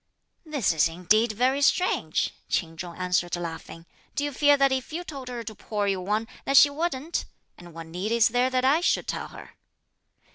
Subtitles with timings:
[0.47, 3.85] "This is indeed very strange!" Ch'in Chung answered laughing;
[4.15, 7.25] "do you fear that if you told her to pour you one, that she wouldn't;
[7.55, 9.51] and what need is there that I should tell her?"